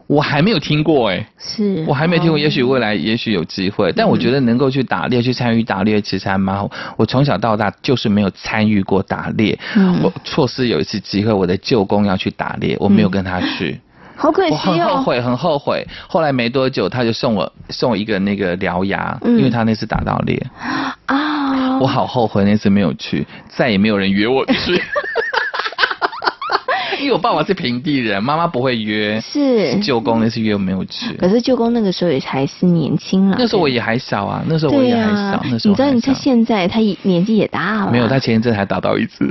[0.10, 6.68] 我还没有听过哎、欸，是我还没听过，也许未来也许有机会，但我觉得能够去打猎、嗯、去参与打猎，其实还蛮好。
[6.98, 13.82] 我从小到大就是没有参与过打猎，嗯、我错失有一次机会，我的舅公要去打猎，我没有跟他去，嗯、
[14.16, 15.88] 好可惜、哦、我很后悔，很后悔。
[16.08, 20.44] 后来没多久，他就送我送我一个那个獠牙，嗯、因为他那次打到猎。
[21.06, 24.82] 啊，我好后悔那次没有去，再也没有人约我去。
[27.00, 31.14] 因为我爸爸是平地人，妈妈不会约，是舅公那次约我没有去。
[31.16, 35.72] 可是舅公那个时候也还是年轻了，那时候我也还小啊，那时候我也还小，那时候。
[35.72, 37.92] 你知道，你看现在他年纪也大了。
[37.92, 39.26] 没有，他前一阵还打到一只，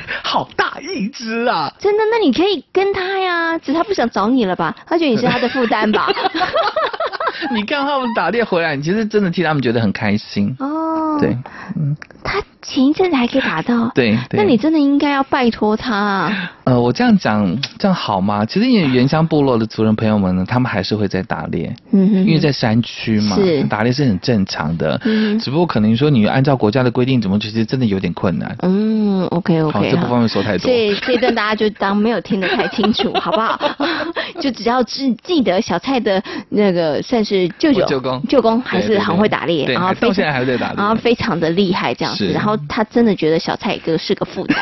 [0.22, 1.72] 好大一只啊！
[1.78, 2.02] 真的？
[2.10, 4.74] 那你可以跟他呀，只是他不想找你了吧？
[4.86, 6.08] 他觉得你是他的负担吧？
[7.52, 10.54] 你看他们打猎回来，你其实真的替他们觉得很开心。
[10.58, 11.36] 哦，对，
[11.76, 11.94] 嗯，
[12.24, 16.50] 他前一阵子还可以打到，对，对那你真的应该要拜托他啊。
[16.64, 18.44] 呃，我这样讲这样好吗？
[18.46, 24.98] 其实因为原乡部落的族人朋友们呢，他们还是会在打猎，嗯哼哼，因为在山区嘛，是打猎是很正常的。
[25.04, 28.56] 嗯，只不过可能说你按照国家的规定怎么，其实真的有点困难。
[28.62, 30.64] 嗯，OK OK，好，这不方便说太多。
[30.64, 33.58] 所以这一段大家就当没有听得太清楚，好不好？
[34.40, 42.30] 就只要记记得小蔡的那个算是舅舅，舅公，舅公还是很会打猎，然后到现在还在打猎，然后非常的厉害这样子。
[42.32, 44.56] 然后他真的觉得小蔡哥是个负担，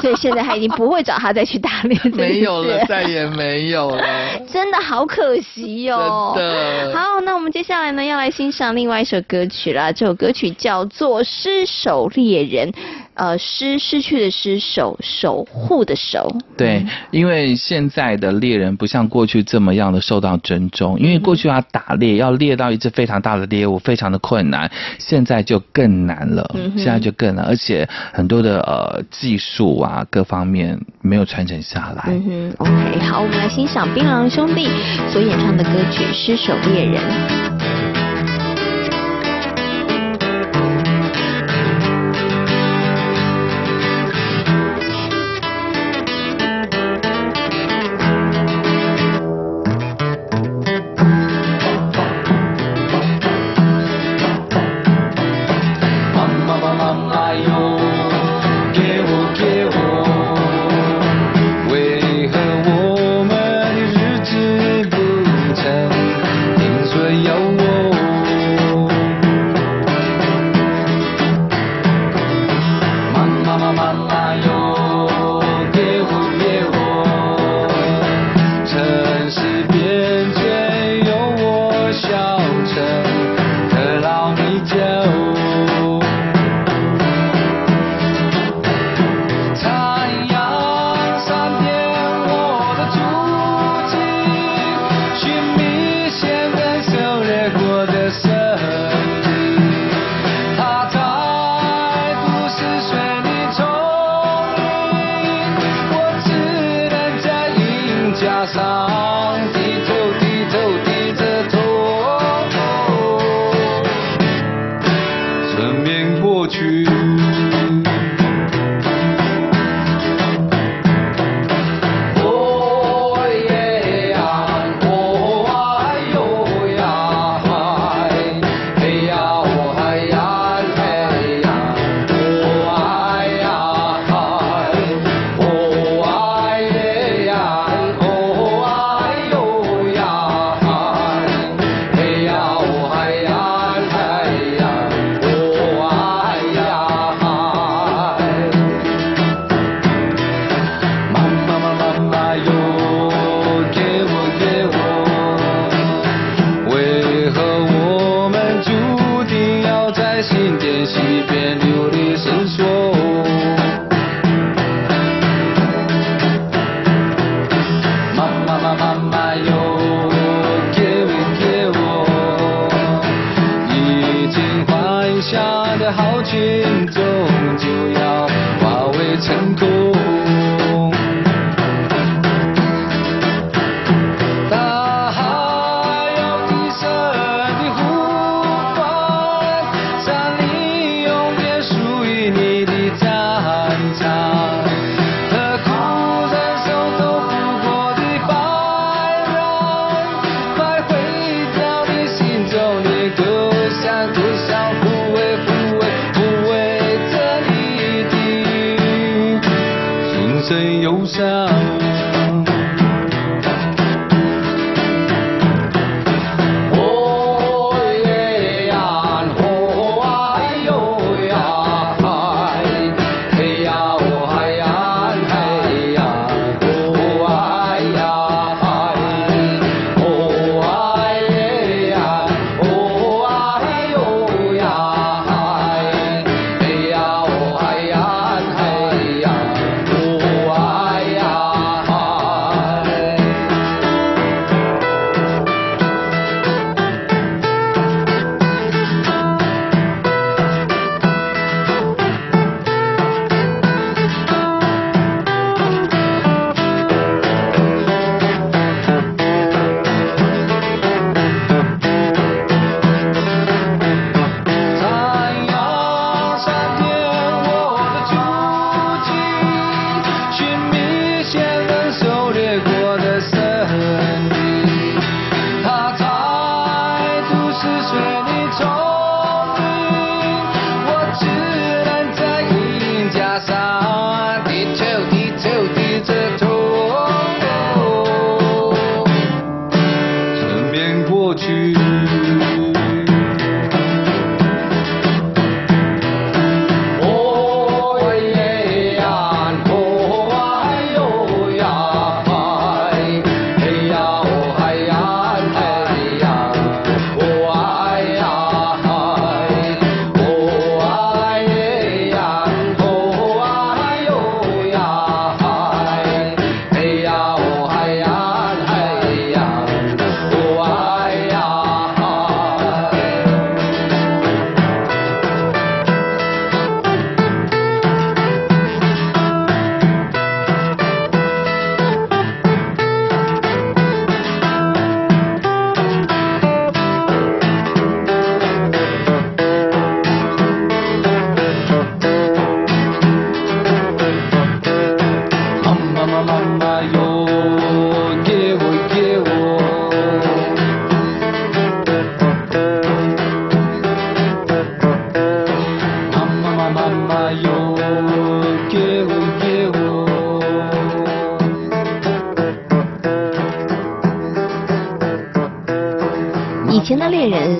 [0.00, 1.98] 所以现在他已经不会找他再去打猎。
[2.14, 4.04] 没有了，再也没有了，
[4.50, 6.32] 真的好可惜哟。
[6.36, 6.96] 真的。
[6.96, 9.92] 好，那我们接下来呢要来欣赏另外一首歌曲啦。
[9.92, 12.70] 这首歌曲叫做《失手猎人》，
[13.18, 16.32] 呃，失失去的失守，守护的守。
[16.56, 26.48] 对，因为现在的猎人不像过去这么样的受到尊重，因为过去要打猎要猎到一只非常大的猎物非常的困难，现在就更难了。
[26.54, 32.04] 嗯、现在就更难，而且很多的呃技术啊各方面没有传承下来。
[32.06, 34.68] 嗯哼，OK，好，我们来欣赏槟榔兄弟
[35.10, 37.02] 所演唱的歌曲《失守猎人》。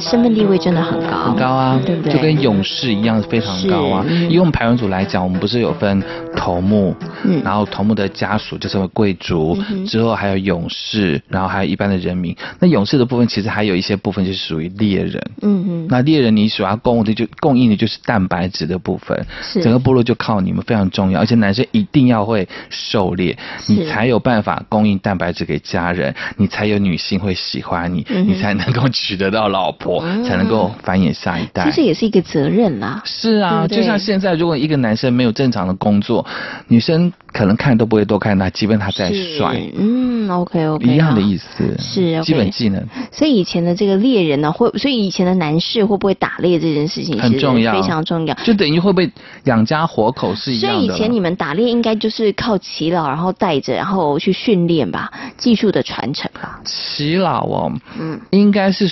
[0.00, 2.12] 身份地位真的很高，很高啊，对不对？
[2.12, 4.04] 就跟勇士一样，非常高啊。
[4.08, 6.02] 是嗯以我们排湾组来讲，我们不是有分
[6.36, 6.94] 头目，
[7.24, 12.36] 嗯然后头目的家属就成为贵族，嗯之后还有勇士，然后还有一般的人民。
[12.60, 15.22] 那勇士的部分其实还有一些部分就是属于猎人。
[15.42, 23.36] 嗯嗯，那猎人你所要供的就供应的就是蛋白质的部分，是整个部落就靠你们非常重要，而且男生一定要会狩猎，
[23.68, 31.64] 你才有办法供应蛋白质给家人，你才有女性会喜欢你，嗯你才能够娶得到老婆，嗯才能够繁衍下一代。
[31.64, 33.02] 其实也是一个责任啦。
[33.04, 36.24] 是啊，对对就像现在，如果一个男生没有正常的工作，
[36.68, 41.76] 女生可能看都不会多看他，基本他再是帅，嗯，OK OK，一样的意思。
[41.78, 42.84] 是基本技能。
[43.12, 48.34] 所以以前的这个猎人呢，会所以以前的男士会不会打猎这件事情很重要非常重要。
[48.44, 49.10] 就等于会不会
[49.44, 50.78] 养家活口是一样的。
[50.78, 56.60] 所以以前你们打猎应该就是靠耆老，然后带着，然后去训练吧，技术的传承吧。
[56.64, 58.90] 耆老哦，嗯，应该是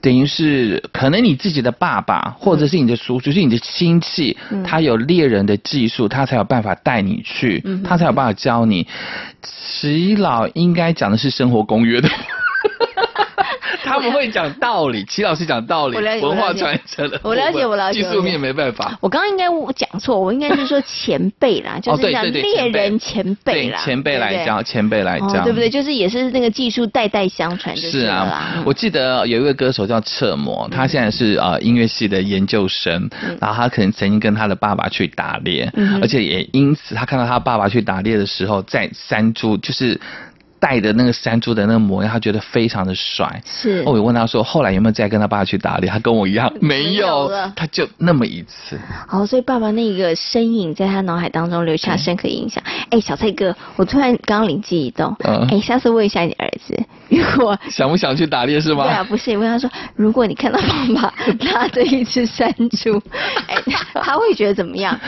[0.00, 8.86] 等于是可能你自己的爸爸或者是你的叔叔，就是你的亲戚，嗯他有猎人的技术，他才有办法带你去，嗯他才有办法教你。
[9.42, 12.08] 耆老应该讲的是生活公约的。
[13.84, 17.20] 他们会讲道理，齐老师讲道理，文化传承的。
[17.22, 18.96] 我了解我了解技术面没办法。
[19.00, 25.68] 我刚刚应该我讲错，我应该是说前辈啦，就是讲猎人前辈对啦，前辈来讲，前辈来讲，哦，对不对？
[25.68, 28.06] 就是也是那个技术代代相传是。
[28.06, 33.08] 啊嗯，我记得有一位歌手叫彻摩，他现在是呃音乐系的研究生，
[33.40, 40.00] 然后他可能曾经跟他的爸爸去打猎，而且也因此他看到他爸爸去打猎的时候，在山猪就是。
[40.58, 43.42] 带的那个山猪的那个模样，他觉得非常的帅。
[43.44, 45.88] 是我有问他说，后来有没有再跟他爸去打猎？
[45.90, 48.78] 他跟我一样，没没有他就那么一次。
[49.06, 52.62] 好，所以爸爸那个身影在他脑海当中留下深刻印象。
[52.90, 56.78] 哎，小蔡哥，我突然刚刚灵机一动，嗯哎，下次问一下你儿子，
[57.08, 58.84] 如果想不想去打猎是吗？
[58.84, 61.14] 对啊，不是，你问他说，如果你看到爸爸
[61.52, 63.00] 拉着一只山猪，
[63.46, 63.56] 哎，
[63.94, 64.98] 他会觉得怎么样？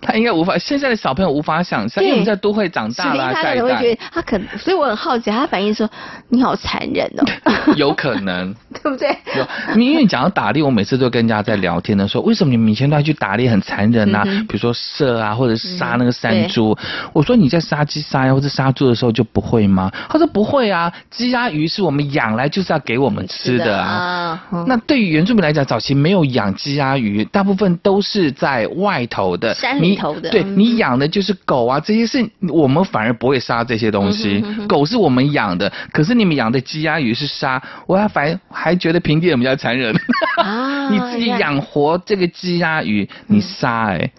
[0.02, 5.88] 他应该无法，现在的小朋友无法想象，因为我们在都会长大了、啊，他下一代可能会觉得他可能，所以我很好奇，他反应说
[6.28, 7.24] 你好残忍哦，
[7.76, 8.54] 有可能。
[8.82, 9.08] 对不对？
[9.36, 9.46] 有，
[9.80, 14.22] 因为你讲到打猎，我每次都跟人家在聊天的时候，为什么你们以前都要去打猎，很残忍啊？
[14.26, 16.76] 嗯比如说射啊，或者杀那个山嗯猪。
[17.12, 19.90] 我说你在杀鸡、杀鸭或者杀猪的时候就不会吗？
[20.08, 23.90] 他说不会啊，鸡鸭鱼是我们养来就是要给我们吃的啊。
[23.90, 30.58] 啊嗯那对于原住民来讲，早期没有养鸡鸭鱼，大部分都是在外头的山里你对嗯。
[30.58, 34.40] 你养的就是狗啊，这些是我们反而不会杀这些东西。
[34.42, 39.94] 嗯哼嗯哼狗是我们养的，可是你们养的鸡鸭鱼是杀，我还反还觉得平地人比较残忍。
[40.36, 44.10] 啊 你自己养活这个鸡鸭鱼，你杀哎、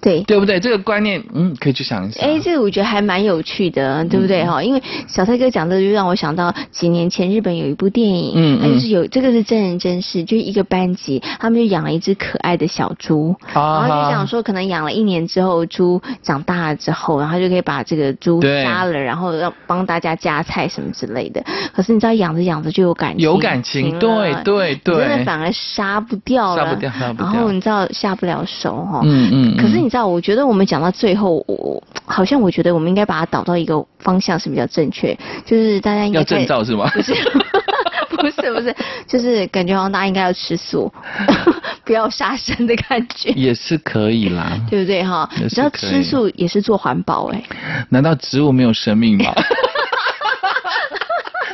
[0.00, 0.22] 对。
[0.22, 0.58] 对不对？
[0.58, 2.28] 这个观念，嗯，可以去想一想。
[2.28, 4.44] 哎，这个我觉得还蛮有趣的，对不对？
[4.44, 4.62] 哈？
[4.62, 8.60] 因为小蔡哥讲的就让我想到几年前日本有一部电影，嗯嗯。
[8.62, 21.42] 那就是有这个是真人真事，就是一个班级他们就养了一只可爱的小猪，啊然后就想说可能养了一年之后，猪长大了之后，然后就可以把这个猪杀了，然后让帮大家夹菜什么之类的。
[21.74, 24.94] 可是你知道养着养着就有感情，有感情对对对。
[24.96, 27.26] 你真的对反而杀不掉了，杀不掉杀不掉。
[27.26, 29.56] 然后你知道下不了手哈，嗯嗯嗯。
[29.56, 36.88] 可是你知道，我觉得我们讲到最后，我好像我觉得我们应该把它导到一个方向是比较正确，就是大家应该要证照是吗？
[36.94, 37.14] 不是，
[38.16, 38.74] 不是，不是，
[39.06, 40.92] 就是感觉好像大家应该要吃素，
[41.84, 44.58] 不要杀生的感觉，也是可以啦。
[44.70, 45.28] 对不对哈？
[45.34, 47.42] 也是你知道吃素也是做环保哎、
[47.90, 49.32] 难道植物没有生命吗？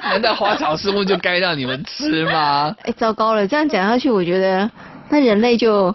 [0.05, 2.75] 难道花草树木就该让你们吃吗？
[2.83, 4.71] 哎，糟糕了，这样讲下去，我觉得
[5.09, 5.95] 那人类就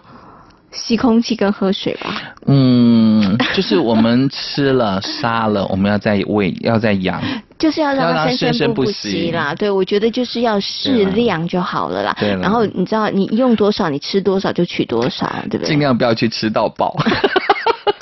[0.72, 2.34] 吸空气跟喝水吧。
[2.46, 7.20] 嗯，就是我们吃了杀了，我们要再喂，要再养。
[7.58, 12.16] 就是要让它生生不息啦，对，我觉得就是要适量就好了啦。
[12.20, 12.30] 对。
[12.36, 15.66] 然后你知道，你用多少，你吃多少就取多少，对不对？
[15.66, 16.96] 尽量不要去吃到饱，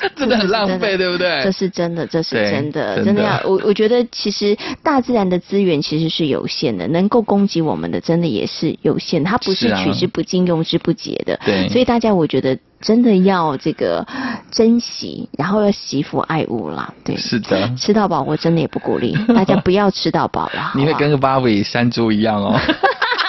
[0.15, 1.43] 真的很浪费，对不对？
[1.43, 11.39] 这是真的，这是真的，真的要我我觉得，其实大自然的资源其实是有限的，能够供给我们的真的也是有限，它不是取之不尽、用之不竭的。
[11.45, 11.69] 对。
[11.69, 12.57] 所以大家，我觉得。
[12.79, 14.07] 真的要这个
[14.51, 16.93] 珍惜，然后要惜福爱物啦。
[17.03, 20.73] 对，是的，吃到饱我真的也不鼓励大家不要吃到饱了。
[20.77, 22.55] 你会跟个八尾山猪一样哦。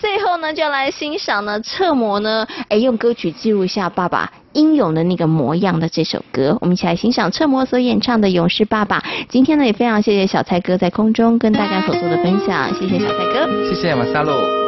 [0.00, 9.00] 最后呢就来欣赏呢侧模呢，哎，用歌曲记录一下爸爸英勇的那个模样的这首歌，我们一起来欣赏侧模所演唱的《勇士爸爸》。
[9.28, 14.67] 今天呢也非常谢谢小蔡哥在空中跟大家所做的分享，谢谢小蔡哥，谢谢马萨洛。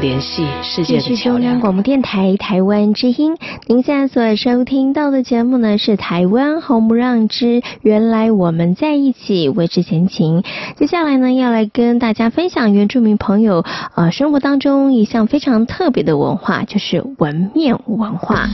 [0.00, 1.52] 联系世界的桥梁。
[1.52, 3.36] 中广播电台台湾之音，
[3.66, 10.42] 您现在所收听到的节目呢是《台湾红不让之原来我们在一起》，我是前情。
[10.76, 18.48] 接下来呢要来跟大家分享原住民朋友呃生活当中一项非常特别的文化，就是纹面文化。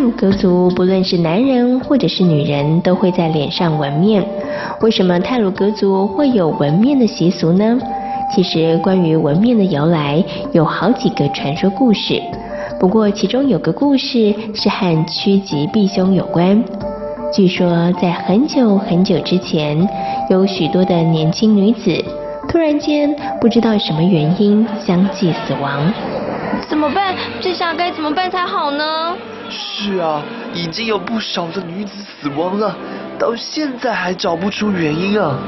[0.00, 4.24] 太鲁阁族不论是男人或者是女人，都会在脸上纹面。
[4.80, 7.78] 为什么泰鲁格族会有纹面的习俗呢？
[8.34, 12.18] 其实关于纹面的由来，有好几个传说故事。
[12.78, 16.64] 不过其中有个故事是和趋吉避凶有关。
[17.30, 19.86] 据说在很久很久之前，
[20.30, 22.02] 有许多的年轻女子
[22.48, 25.92] 突然间不知道什么原因相继死亡。
[26.68, 27.14] 怎么办？
[27.40, 29.16] 这下该怎么办才好呢？
[29.48, 30.22] 是啊，
[30.54, 32.76] 已经有不少的女子死亡了，
[33.18, 35.38] 到现在还找不出原因啊！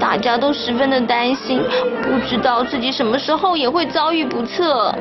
[0.00, 1.60] 大家都十分的担心，
[2.02, 4.94] 不知道自己什么时候也会遭遇不测。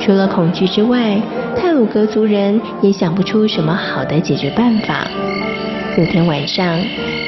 [0.00, 1.20] 除了恐惧之外，
[1.56, 5.06] 泰鲁格族人也想不出什么好的解决办法。
[5.96, 6.78] 有天晚上，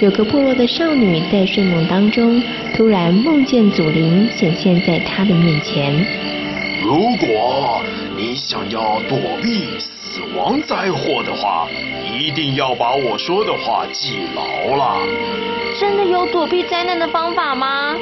[0.00, 2.42] 有个部落的少女在睡梦当中，
[2.76, 6.33] 突然梦见祖灵显现在她的面前。
[6.82, 7.82] 如果
[8.16, 11.68] 你想要躲避死亡灾祸的话，
[12.12, 14.98] 一定要把我说的话记牢了。
[15.78, 17.96] 真的有躲避灾难的方法吗？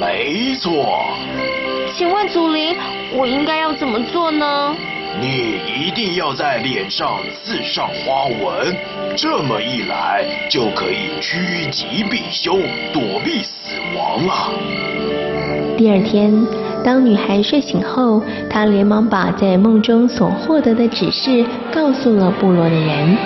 [0.00, 1.04] 没错。
[1.94, 2.76] 请问祖灵，
[3.12, 4.76] 我应该要怎么做呢？
[5.20, 8.76] 你一定要在脸上刺上花纹，
[9.16, 12.60] 这么一来就可以趋吉避凶，
[12.92, 13.52] 躲避死
[13.96, 14.52] 亡了。
[15.76, 16.30] 第二天，
[16.84, 23.16] 当女孩睡醒后，她连忙把在梦中所获得的指示告诉了部落的人。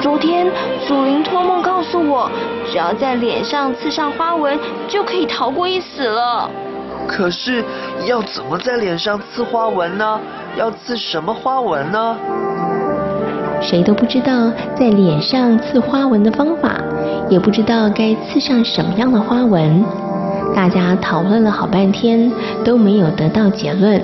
[0.00, 0.46] 昨天
[0.86, 2.30] 祖灵托梦告诉我，
[2.70, 6.48] 只要在脸上刺上花纹，就可以逃过一死了。
[7.08, 7.64] 可是
[8.04, 10.20] 要怎么在脸上刺花纹呢？
[10.56, 12.16] 要刺什么花纹呢？
[13.60, 16.78] 谁都不知道在脸上刺花纹的方法，
[17.30, 19.82] 也不知道该刺上什么样的花纹。
[20.54, 22.30] 大家讨论了好半天，
[22.64, 24.02] 都没有得到结论。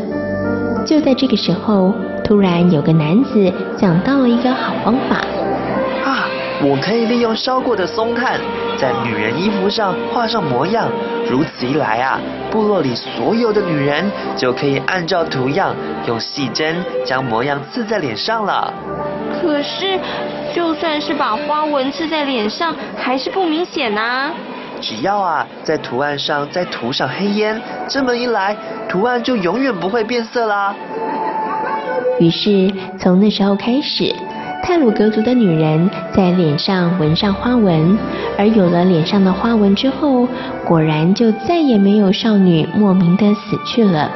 [0.85, 5.17] 就在这个时候，突然有个男子想到了一个好方法。
[6.05, 6.29] 啊
[6.65, 8.39] 我可以利用烧过的松炭，
[8.77, 10.89] 在女人衣服上画上模样，
[11.29, 12.21] 如此一来啊，
[12.51, 15.75] 部落里所有的女人就可以按照图样，
[16.07, 18.73] 用细针将模样刺在脸上了。
[19.41, 19.99] 可是，
[20.55, 24.31] 就算是把花纹刺在脸上，还是不明显啊。
[24.83, 27.59] 只要啊，在图案上再涂上黑烟，
[27.89, 28.55] 这么一来，
[28.89, 30.75] 图案就永远不会变色啦。
[32.19, 34.15] 于是，从那时候开始。
[34.65, 37.99] 泰鲁格族的女人在脸上纹上花纹，
[38.39, 40.29] 而有了脸上的花纹之后，
[40.65, 44.09] 果然就再也没有少女莫名的死去了。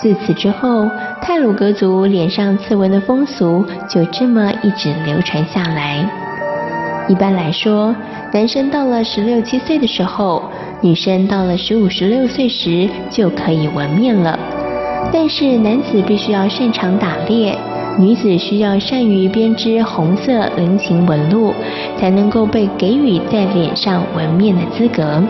[0.00, 0.88] 自此之后，
[1.20, 6.27] 泰鲁格族脸上刺纹的风俗就这么一直流传下来。
[7.08, 7.94] 一般来说，
[8.32, 10.42] 男生到了十六七岁的时候，
[10.82, 14.38] 女生到了十五十六岁时就可以纹面了。
[15.10, 17.56] 但是男子必须要擅长打猎。
[17.98, 21.52] 女子需要善于编织红色菱形纹路，
[21.98, 25.20] 才能够被给予在脸上纹面的资格。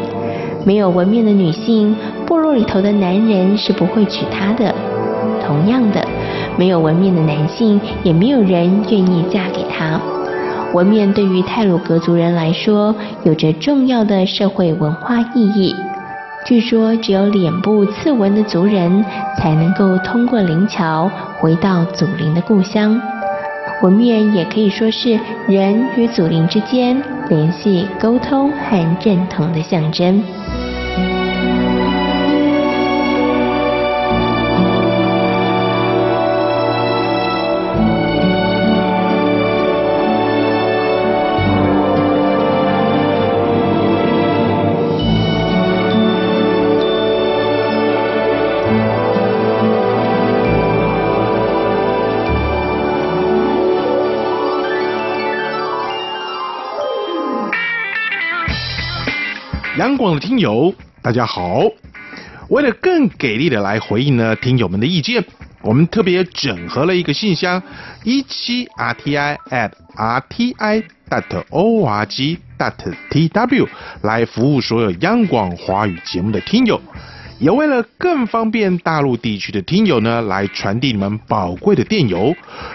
[0.66, 4.74] 没有纹面的女性，部落里头的男人是不会娶她的。
[5.46, 6.04] 同样的，
[6.58, 9.98] 没有纹面的男性，也没有人愿意嫁给他。
[10.74, 12.94] 纹面对于泰鲁格族人来说，
[13.24, 15.74] 有着重要的社会文化意义。
[16.44, 19.04] 据说，只有脸部刺纹的族人
[19.36, 23.00] 才能够通过灵桥回到祖灵的故乡。
[23.82, 30.22] 纹面也可以说是人与祖灵之间联系、沟通和认同的象征。
[59.98, 60.72] 广的听友，
[61.02, 61.64] 大家好！
[62.48, 65.24] 为了更给力的来回应呢听友们的意见，
[65.60, 67.60] 我们特别整合了一个信箱
[68.04, 72.72] 一七 rti at rti dot org dot
[73.10, 73.68] tw
[74.02, 76.80] 来服务所有央广华语节目的听友。
[77.38, 82.34] 也为了更方便大陆地区的听友呢，来传递你们宝贵的电邮，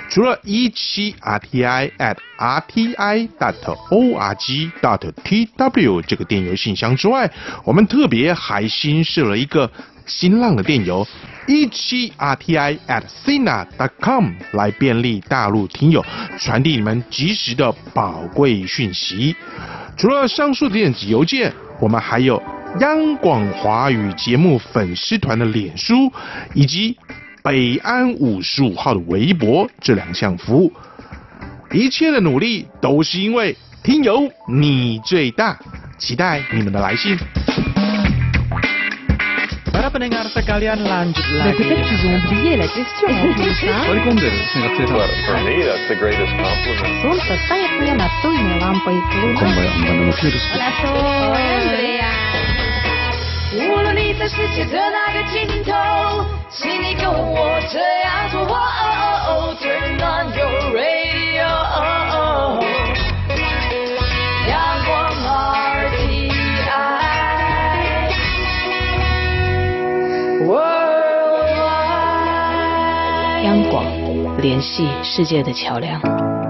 [0.09, 3.55] 除了一七 rti at rti dot
[3.89, 7.29] org dot tw 这个电邮信箱之外，
[7.65, 9.69] 我们特别还新设了一个
[10.05, 11.05] 新浪的电邮
[11.47, 16.03] 一七 rti at sina dot com 来便利大陆听友
[16.39, 19.35] 传递你们及时的宝贵讯息。
[19.97, 22.41] 除了上述的电子邮件，我们还有。
[22.79, 26.11] 央广华语节目粉丝团的脸书，
[26.55, 26.97] 以及
[27.43, 30.73] 北安五十五号的微博这两项服务，
[31.71, 35.55] 一切的努力都是因为听友你最大，
[35.99, 37.15] 期待你们的来信。
[53.55, 55.71] 无论你在世界的哪个尽头，
[56.49, 58.41] 请你跟我这样做。
[58.41, 60.27] 哦哦哦哦，最暖
[60.73, 61.13] radio。
[74.41, 76.42] 联系世界的桥梁。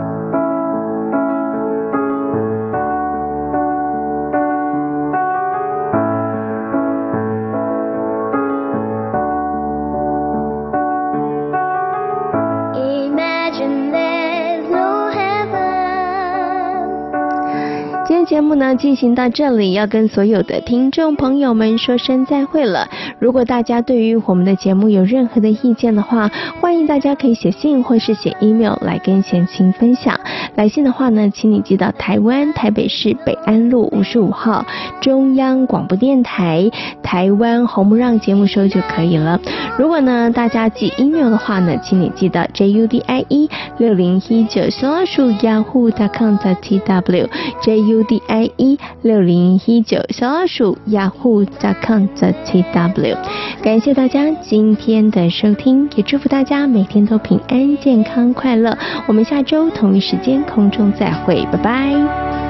[18.25, 22.87] 节目呢进行到这里，要跟所有的听众朋友们说声再会了。
[23.23, 30.19] 如果大家对于我们的节目有任何的意见的话，欢迎大家可以写信或是写 email 来跟贤青分享。
[30.55, 34.65] 来信的话呢，请你寄到台湾台北市北安路五十五号
[34.99, 36.69] 中央广播电台
[37.01, 39.39] 台湾红不让节目收就可以了。
[39.79, 43.47] 如果呢大家寄 email 的话呢，请你寄到 judie
[43.77, 47.29] 六零一九小老鼠 yahoo.com 的 tw
[47.61, 48.21] jud。
[48.27, 53.12] i 一六零一九小老鼠 yahoo.com.tw
[53.61, 58.77] 感谢大家今天的收听，也祝福大家每天都平安、健康、快乐。
[59.07, 62.42] 我们下周同一时间空中再会，拜拜。